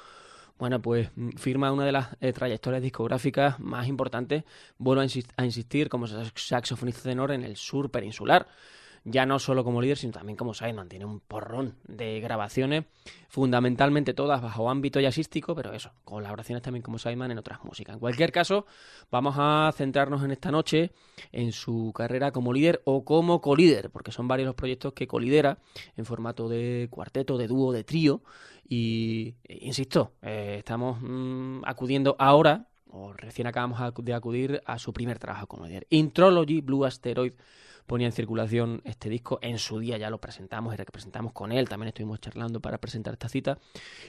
[0.57, 4.45] bueno, pues mm, firma una de las eh, trayectorias discográficas más importantes,
[4.77, 8.47] vuelvo a, insistir, como saxofonista tenor en el sur peninsular
[9.05, 10.89] ya no solo como líder, sino también como Sideman.
[10.89, 12.85] Tiene un porrón de grabaciones,
[13.29, 17.93] fundamentalmente todas bajo ámbito jazzístico, pero eso, colaboraciones también como Sideman en otras músicas.
[17.93, 18.65] En cualquier caso,
[19.11, 20.91] vamos a centrarnos en esta noche
[21.31, 25.59] en su carrera como líder o como colíder, porque son varios los proyectos que colidera
[25.95, 28.23] en formato de cuarteto, de dúo, de trío.
[28.67, 35.19] Y, insisto, eh, estamos mm, acudiendo ahora, o recién acabamos de acudir a su primer
[35.19, 35.85] trabajo como líder.
[35.91, 37.33] Intrology Blue Asteroid
[37.85, 39.39] ponía en circulación este disco.
[39.41, 41.69] En su día ya lo presentamos y representamos con él.
[41.69, 43.57] También estuvimos charlando para presentar esta cita.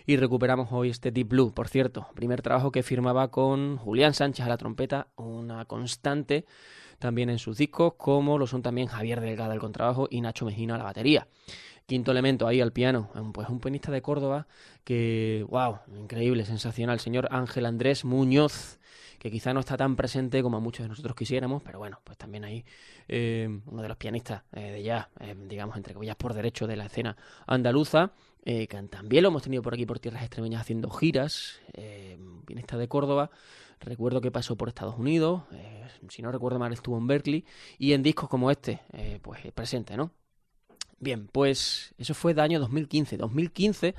[0.06, 2.06] Y recuperamos hoy este Deep Blue, por cierto.
[2.14, 6.46] Primer trabajo que firmaba con Julián Sánchez a la trompeta, una constante
[6.98, 10.76] también en sus discos, como lo son también Javier Delgado al contrabajo y Nacho Mejina
[10.76, 11.28] a la batería.
[11.86, 14.48] Quinto elemento ahí al piano, pues un pianista de Córdoba
[14.82, 18.80] que, wow, increíble, sensacional, señor Ángel Andrés Muñoz,
[19.26, 22.44] que quizá no está tan presente como muchos de nosotros quisiéramos, pero bueno, pues también
[22.44, 22.64] ahí
[23.08, 26.76] eh, uno de los pianistas eh, de jazz, eh, digamos, entre comillas, por derecho de
[26.76, 27.16] la escena
[27.46, 28.12] andaluza,
[28.44, 31.60] que también lo hemos tenido por aquí, por tierras extremeñas, haciendo giras,
[32.46, 33.28] pianista de Córdoba,
[33.80, 35.42] recuerdo que pasó por Estados Unidos,
[36.08, 37.44] si no recuerdo mal estuvo en Berkeley,
[37.76, 38.82] y en discos como este,
[39.20, 40.12] pues presente, ¿no?
[41.00, 43.16] Bien, pues eso fue de año 2015.
[43.16, 43.96] 2015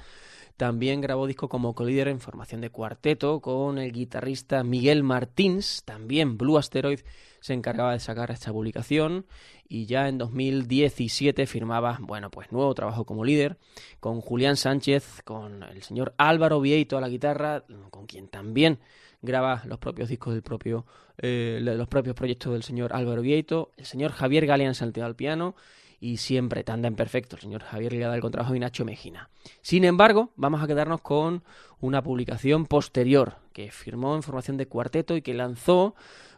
[0.57, 5.83] también grabó disco como colíder en formación de cuarteto con el guitarrista Miguel Martins.
[5.85, 7.01] También Blue Asteroid
[7.41, 9.27] se encargaba de sacar esta publicación
[9.69, 13.57] y ya en 2017 firmaba, bueno, pues nuevo trabajo como líder
[13.99, 18.79] con Julián Sánchez, con el señor Álvaro Vieito a la guitarra, con quien también
[19.21, 20.87] graba los propios discos del propio,
[21.19, 25.55] eh, los propios proyectos del señor Álvaro Vieito, el señor Javier Galeán Santiago al piano
[25.99, 29.29] y siempre tanda en perfecto el señor Javier Ligada del Contrabajo y Nacho Mejina.
[29.61, 31.43] Sin embargo, vamos a quedarnos con
[31.79, 35.95] una publicación posterior que firmó en formación de cuarteto y que lanzó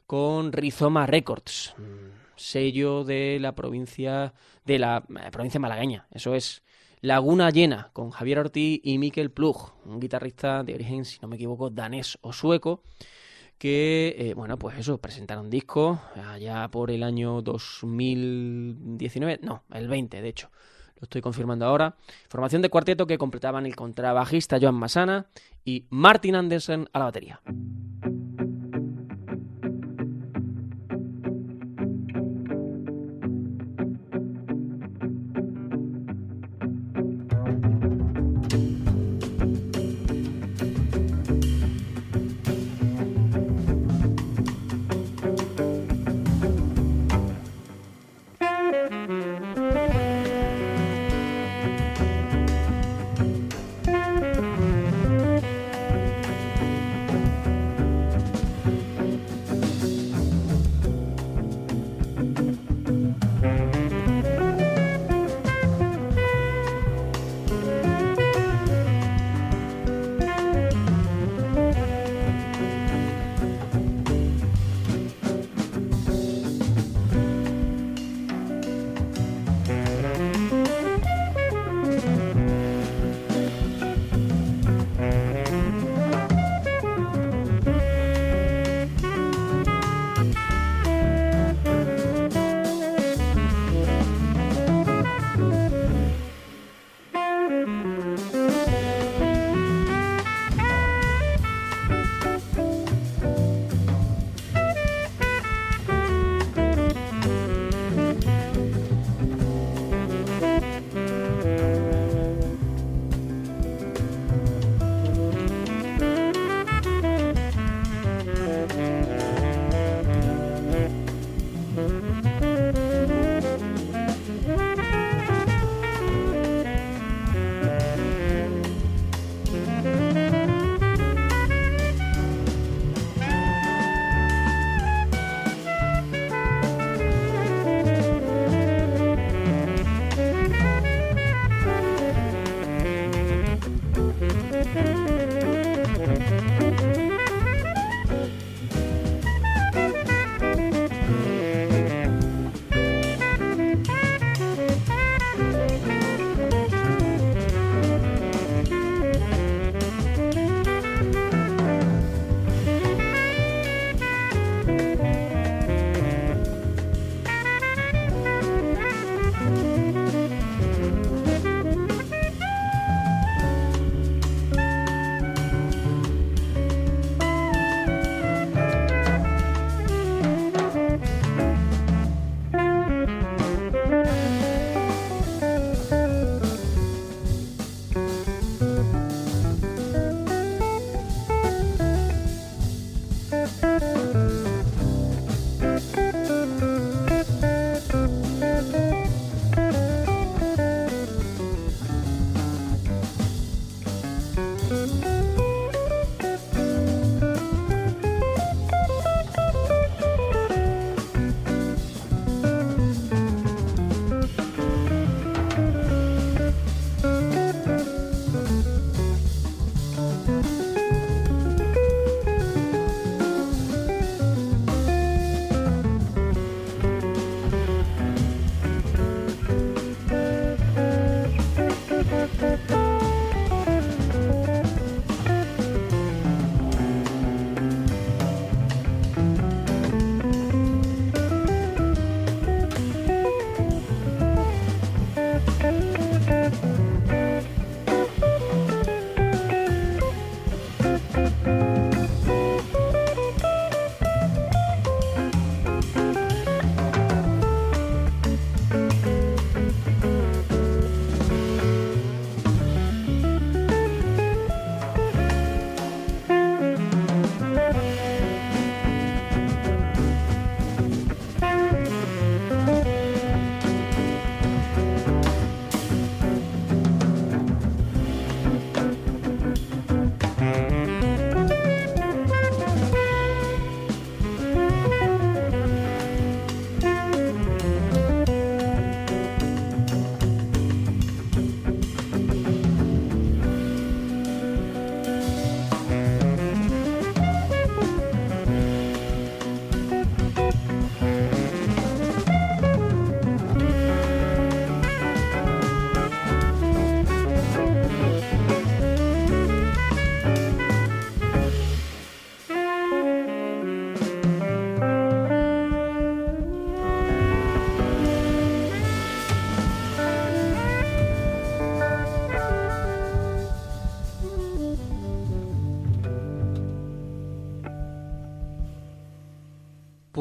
[0.08, 1.76] con Rizoma Records,
[2.36, 4.34] sello de la provincia
[4.66, 6.08] de la eh, provincia malagueña.
[6.12, 6.64] Eso es
[7.02, 11.36] Laguna Llena con Javier Ortiz y Miquel Plug, un guitarrista de origen, si no me
[11.36, 12.82] equivoco, danés o sueco
[13.60, 20.22] que, eh, bueno, pues eso, presentaron disco allá por el año 2019, no, el 20
[20.22, 20.50] de hecho,
[20.96, 21.96] lo estoy confirmando ahora.
[22.30, 25.28] Formación de cuarteto que completaban el contrabajista Joan Masana
[25.64, 27.42] y Martin Andersen a la batería.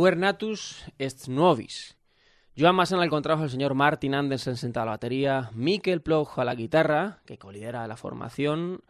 [0.08, 1.94] Puernatus est novis.
[2.56, 6.46] Joan Massan al contrabajo, el señor Martin Andersen sentado a la batería, Mikkel Plough a
[6.46, 8.80] la guitarra, que colidera la formación,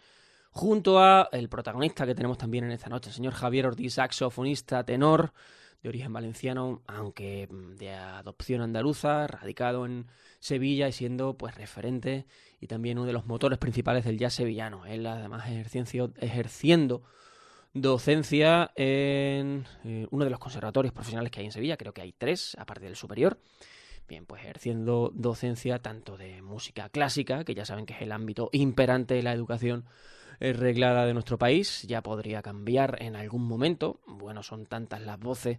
[0.52, 4.84] junto a el protagonista que tenemos también en esta noche, el señor Javier Ortiz, saxofonista,
[4.84, 5.32] tenor,
[5.82, 10.06] de origen valenciano, aunque de adopción andaluza, radicado en
[10.38, 12.26] Sevilla y siendo pues referente
[12.60, 14.86] y también uno de los motores principales del jazz sevillano.
[14.86, 17.02] Él además ejerciendo
[17.72, 22.12] docencia en eh, uno de los conservatorios profesionales que hay en Sevilla, creo que hay
[22.12, 23.38] tres, aparte del superior.
[24.08, 28.48] Bien, pues ejerciendo docencia tanto de música clásica, que ya saben que es el ámbito
[28.52, 29.84] imperante de la educación
[30.40, 34.00] eh, reglada de nuestro país, ya podría cambiar en algún momento.
[34.06, 35.58] Bueno, son tantas las voces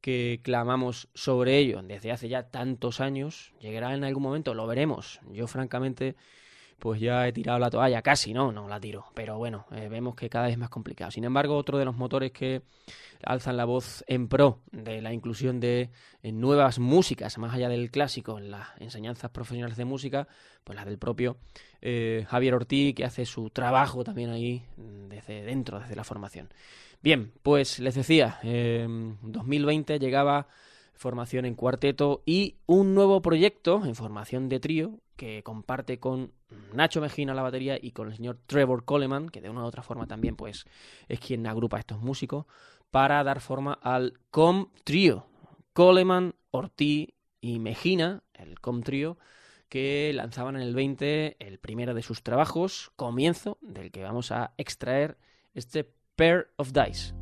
[0.00, 3.52] que clamamos sobre ello desde hace ya tantos años.
[3.60, 5.20] Llegará en algún momento, lo veremos.
[5.30, 6.16] Yo francamente
[6.80, 10.16] pues ya he tirado la toalla, casi, no, no la tiro, pero bueno, eh, vemos
[10.16, 11.10] que cada vez es más complicado.
[11.10, 12.62] Sin embargo, otro de los motores que
[13.22, 15.90] alzan la voz en pro de la inclusión de
[16.22, 20.26] nuevas músicas, más allá del clásico, en las enseñanzas profesionales de música,
[20.64, 21.36] pues la del propio
[21.82, 26.48] eh, Javier Ortiz, que hace su trabajo también ahí mm, desde dentro, desde la formación.
[27.02, 30.48] Bien, pues les decía, en 2020 llegaba
[31.00, 36.32] formación en cuarteto y un nuevo proyecto en formación de trío que comparte con
[36.72, 39.82] Nacho Mejina la batería y con el señor Trevor Coleman, que de una u otra
[39.82, 40.64] forma también pues
[41.08, 42.46] es quien agrupa a estos músicos,
[42.90, 45.26] para dar forma al Com Trio.
[45.74, 47.10] Coleman, Ortiz
[47.42, 49.18] y Mejina, el Com Trio,
[49.68, 54.54] que lanzaban en el 20 el primero de sus trabajos, comienzo del que vamos a
[54.56, 55.18] extraer
[55.52, 55.84] este
[56.16, 57.19] Pair of Dice.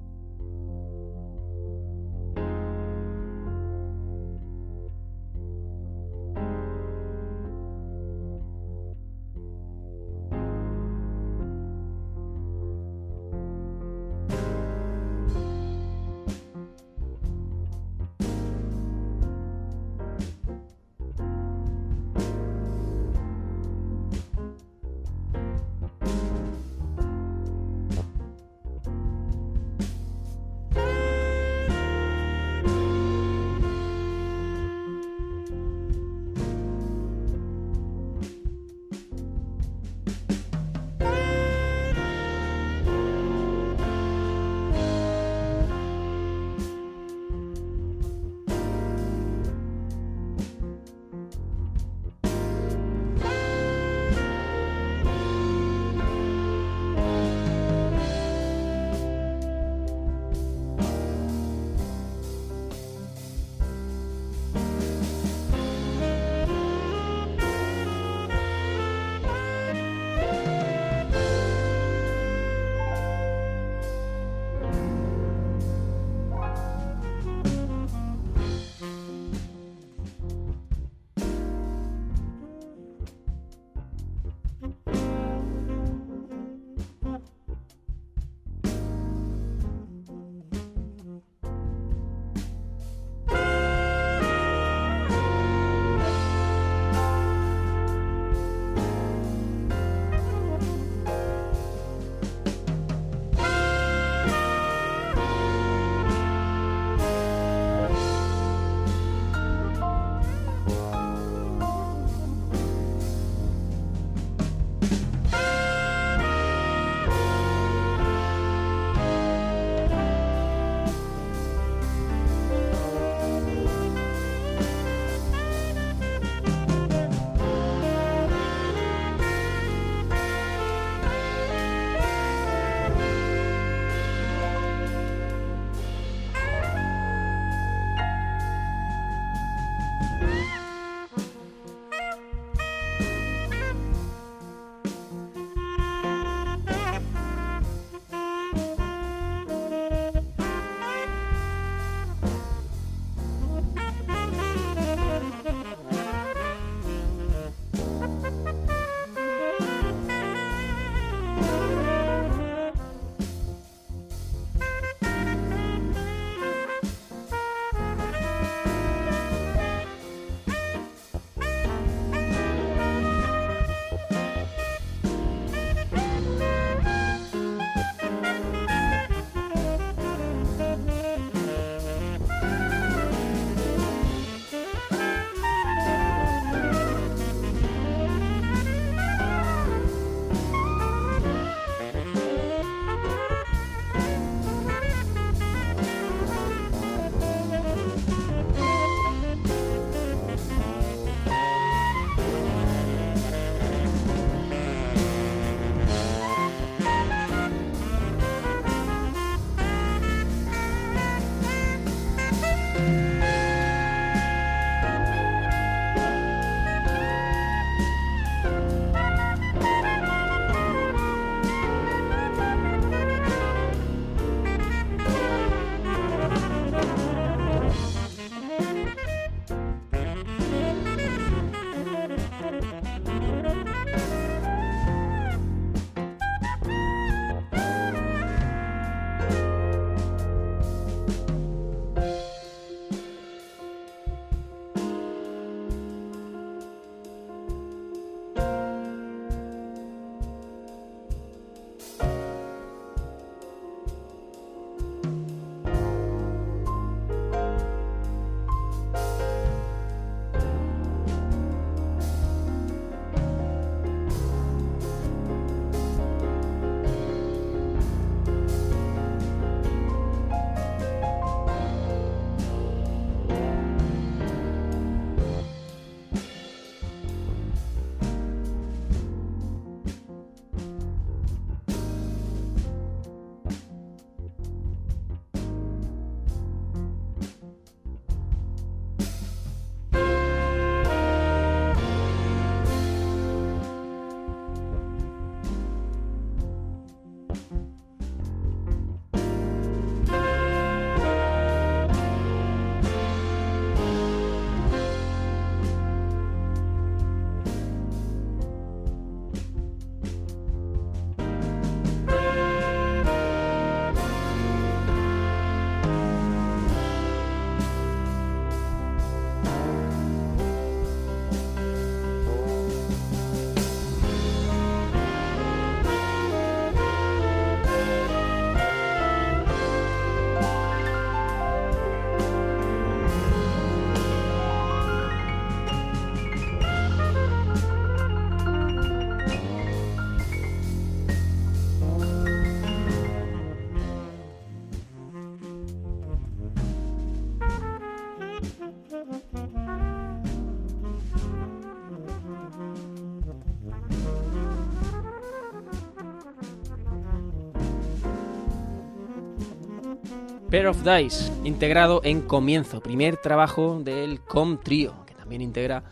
[360.51, 365.85] Pair of Dice, integrado en Comienzo, primer trabajo del Com Trio, que también integra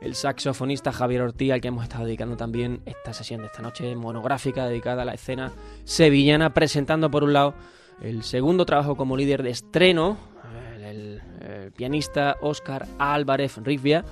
[0.00, 3.94] el saxofonista Javier Ortiz, al que hemos estado dedicando también esta sesión de esta noche
[3.94, 5.52] monográfica dedicada a la escena
[5.84, 7.54] sevillana, presentando por un lado
[8.02, 10.16] el segundo trabajo como líder de estreno,
[10.82, 11.22] el,
[11.76, 14.04] pianista Oscar Álvarez Rivia,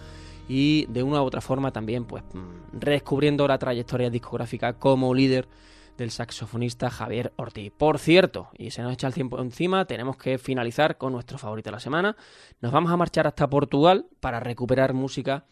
[0.48, 5.48] y de una u otra forma también pues mm, redescubriendo la trayectoria discográfica como líder
[5.96, 7.72] del saxofonista Javier Ortiz.
[7.76, 11.68] Por cierto, y se nos echa el tiempo encima, tenemos que finalizar con nuestro favorito
[11.70, 12.16] de la semana.
[12.60, 15.44] Nos vamos a marchar hasta Portugal para recuperar música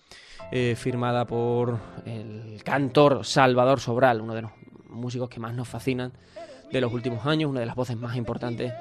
[0.51, 4.53] eh, firmada por el cantor Salvador Sobral, uno de los
[4.89, 6.13] músicos que más nos fascinan
[6.73, 8.73] de los últimos años, una de las voces más importantes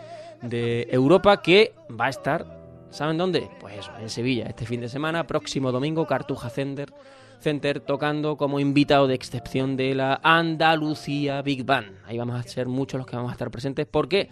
[0.42, 2.46] de Europa, que va a estar,
[2.92, 3.50] ¿saben dónde?
[3.60, 6.94] Pues eso, en Sevilla, este fin de semana, próximo domingo, Cartuja Center
[7.40, 11.98] Center tocando como invitado de excepción de la Andalucía Big Band.
[12.06, 13.86] Ahí vamos a ser muchos los que vamos a estar presentes.
[13.86, 14.30] ¿Por qué?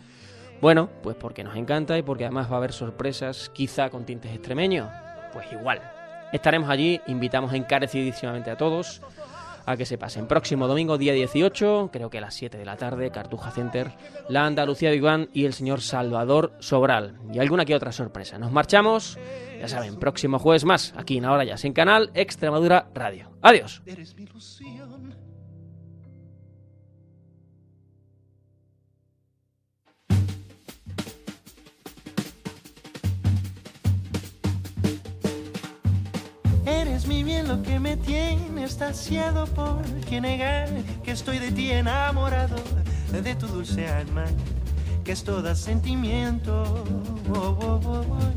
[0.61, 4.31] Bueno, pues porque nos encanta y porque además va a haber sorpresas, quizá con tintes
[4.33, 4.89] extremeños.
[5.33, 5.81] Pues igual.
[6.33, 9.01] Estaremos allí, invitamos encarecidísimamente a todos
[9.67, 10.27] a que se pasen.
[10.27, 13.91] Próximo domingo, día 18, creo que a las 7 de la tarde, Cartuja Center,
[14.29, 17.19] la Andalucía Big Band y el señor Salvador Sobral.
[17.33, 18.39] Y alguna que otra sorpresa.
[18.39, 19.19] Nos marchamos,
[19.59, 23.29] ya saben, próximo jueves más, aquí en Ahora Ya, sin canal Extremadura Radio.
[23.41, 23.81] Adiós.
[37.07, 40.69] Mi bien lo que me tiene estaciado por que negar
[41.03, 42.55] que estoy de ti enamorado,
[43.11, 44.25] de tu dulce alma,
[45.03, 46.63] que es toda sentimiento.
[47.33, 48.27] Oh, oh, oh,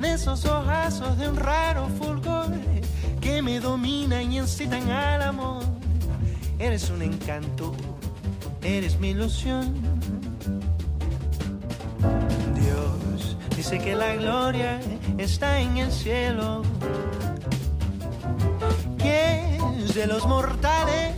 [0.00, 2.48] de esos ojazos de un raro fulgor
[3.20, 5.62] que me dominan y incitan al amor.
[6.58, 7.74] Eres un encanto,
[8.62, 9.74] eres mi ilusión.
[12.54, 14.80] Dios dice que la gloria
[15.18, 16.62] está en el cielo
[19.02, 21.14] de los mortales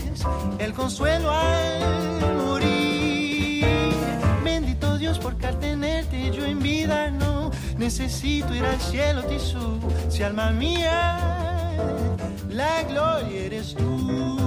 [0.59, 3.66] el consuelo al morir.
[4.45, 9.80] Bendito Dios por tenerte yo en vida no necesito ir al cielo tisú.
[10.09, 11.18] Si alma mía,
[12.51, 14.41] la gloria eres tú.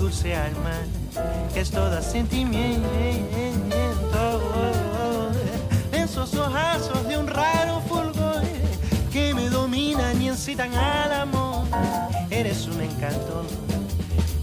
[0.00, 0.78] Dulce alma,
[1.52, 2.80] que es toda sentimiento.
[5.92, 8.42] Esos ojazos de un raro fulgor
[9.12, 11.66] que me dominan y incitan al amor.
[12.30, 13.44] Eres un encanto,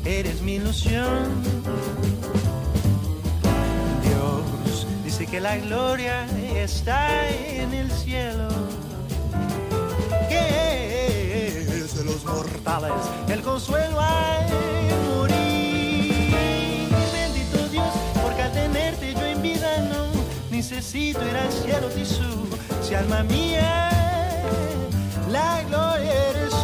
[0.05, 1.25] eres mi ilusión.
[4.03, 8.47] Dios dice que la gloria está en el cielo
[12.27, 12.91] mortales
[13.29, 14.76] el consuelo al
[20.57, 22.49] necesito ir al cielo tisú.
[22.81, 23.91] Si alma mía,
[25.29, 26.56] la gloria eres